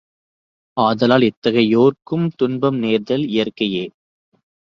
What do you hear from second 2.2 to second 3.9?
துன்பம் நேர்தல் இயற்கையே.